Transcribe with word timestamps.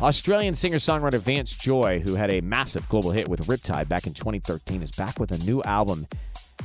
Australian 0.00 0.54
singer 0.54 0.78
songwriter 0.78 1.20
Vance 1.20 1.52
Joy, 1.52 2.00
who 2.00 2.14
had 2.14 2.32
a 2.32 2.40
massive 2.40 2.88
global 2.88 3.12
hit 3.12 3.28
with 3.28 3.46
Riptide 3.46 3.88
back 3.88 4.06
in 4.06 4.12
2013, 4.12 4.82
is 4.82 4.90
back 4.90 5.20
with 5.20 5.30
a 5.30 5.38
new 5.38 5.62
album 5.62 6.06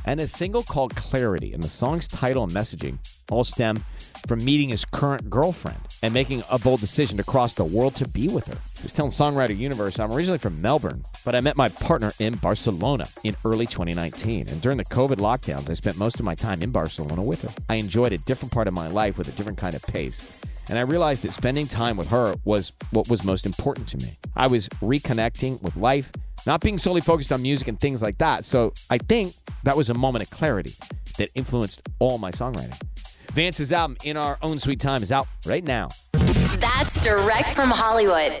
and 0.04 0.20
a 0.20 0.26
single 0.26 0.62
called 0.62 0.96
Clarity. 0.96 1.52
And 1.52 1.62
the 1.62 1.68
song's 1.68 2.08
title 2.08 2.42
and 2.42 2.52
messaging 2.52 2.98
all 3.30 3.44
stem 3.44 3.82
from 4.26 4.44
meeting 4.44 4.70
his 4.70 4.84
current 4.84 5.30
girlfriend 5.30 5.78
and 6.02 6.12
making 6.12 6.42
a 6.50 6.58
bold 6.58 6.80
decision 6.80 7.16
to 7.18 7.24
cross 7.24 7.54
the 7.54 7.64
world 7.64 7.94
to 7.96 8.08
be 8.08 8.28
with 8.28 8.46
her. 8.46 8.58
He 8.76 8.82
was 8.82 8.92
telling 8.92 9.12
Songwriter 9.12 9.56
Universe, 9.56 9.98
I'm 9.98 10.12
originally 10.12 10.38
from 10.38 10.60
Melbourne, 10.60 11.04
but 11.24 11.34
I 11.34 11.40
met 11.40 11.56
my 11.56 11.68
partner 11.68 12.12
in 12.18 12.36
Barcelona 12.36 13.06
in 13.22 13.36
early 13.44 13.66
2019. 13.66 14.48
And 14.48 14.60
during 14.60 14.78
the 14.78 14.84
COVID 14.84 15.16
lockdowns, 15.16 15.70
I 15.70 15.74
spent 15.74 15.96
most 15.96 16.18
of 16.18 16.24
my 16.24 16.34
time 16.34 16.62
in 16.62 16.70
Barcelona 16.70 17.22
with 17.22 17.42
her. 17.42 17.50
I 17.68 17.76
enjoyed 17.76 18.12
a 18.12 18.18
different 18.18 18.52
part 18.52 18.68
of 18.68 18.74
my 18.74 18.88
life 18.88 19.18
with 19.18 19.28
a 19.28 19.32
different 19.32 19.58
kind 19.58 19.74
of 19.74 19.82
pace. 19.82 20.40
And 20.70 20.78
I 20.78 20.82
realized 20.82 21.22
that 21.24 21.32
spending 21.32 21.66
time 21.66 21.96
with 21.96 22.08
her 22.10 22.36
was 22.44 22.72
what 22.92 23.08
was 23.08 23.24
most 23.24 23.44
important 23.44 23.88
to 23.88 23.96
me. 23.98 24.16
I 24.36 24.46
was 24.46 24.68
reconnecting 24.80 25.60
with 25.62 25.76
life, 25.76 26.12
not 26.46 26.60
being 26.60 26.78
solely 26.78 27.00
focused 27.00 27.32
on 27.32 27.42
music 27.42 27.66
and 27.66 27.78
things 27.78 28.02
like 28.02 28.18
that. 28.18 28.44
So 28.44 28.72
I 28.88 28.98
think 28.98 29.34
that 29.64 29.76
was 29.76 29.90
a 29.90 29.94
moment 29.94 30.22
of 30.22 30.30
clarity 30.30 30.76
that 31.18 31.28
influenced 31.34 31.82
all 31.98 32.18
my 32.18 32.30
songwriting. 32.30 32.80
Vance's 33.32 33.72
album, 33.72 33.96
In 34.04 34.16
Our 34.16 34.38
Own 34.42 34.60
Sweet 34.60 34.78
Time, 34.78 35.02
is 35.02 35.10
out 35.10 35.26
right 35.44 35.64
now. 35.64 35.88
That's 36.12 36.94
direct 37.00 37.54
from 37.54 37.70
Hollywood. 37.70 38.40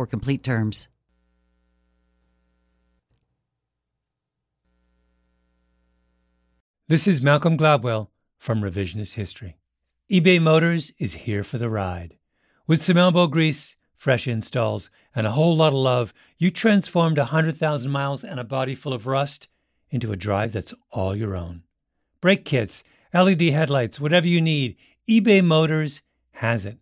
complete 0.05 0.43
terms. 0.43 0.87
This 6.87 7.07
is 7.07 7.21
Malcolm 7.21 7.57
Gladwell 7.57 8.09
from 8.37 8.61
Revisionist 8.61 9.13
History. 9.13 9.55
eBay 10.11 10.41
Motors 10.41 10.91
is 10.99 11.13
here 11.13 11.43
for 11.43 11.57
the 11.57 11.69
ride. 11.69 12.17
With 12.67 12.83
some 12.83 12.97
elbow 12.97 13.27
grease, 13.27 13.77
fresh 13.95 14.27
installs, 14.27 14.89
and 15.15 15.25
a 15.25 15.31
whole 15.31 15.55
lot 15.55 15.69
of 15.69 15.75
love, 15.75 16.13
you 16.37 16.51
transformed 16.51 17.17
100,000 17.17 17.89
miles 17.89 18.23
and 18.23 18.39
a 18.39 18.43
body 18.43 18.75
full 18.75 18.91
of 18.91 19.07
rust 19.07 19.47
into 19.89 20.11
a 20.11 20.17
drive 20.17 20.51
that's 20.51 20.73
all 20.91 21.15
your 21.15 21.35
own. 21.35 21.63
Brake 22.19 22.43
kits, 22.43 22.83
LED 23.13 23.41
headlights, 23.41 23.99
whatever 23.99 24.27
you 24.27 24.41
need, 24.41 24.75
eBay 25.07 25.43
Motors 25.43 26.01
has 26.33 26.65
it. 26.65 26.77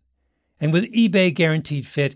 And 0.60 0.74
with 0.74 0.92
eBay 0.94 1.34
Guaranteed 1.34 1.86
Fit, 1.86 2.16